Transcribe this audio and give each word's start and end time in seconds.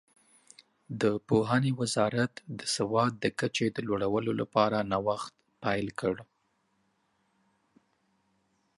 د 1.01 1.03
پوهنې 1.27 1.71
وزارت 1.81 2.33
د 2.59 2.61
سواد 2.75 3.11
د 3.23 3.25
کچې 3.39 3.67
د 3.71 3.77
لوړولو 3.89 4.31
لپاره 4.41 4.77
نوښت 4.91 5.33
پیل 5.63 5.87
کړ. 5.99 6.15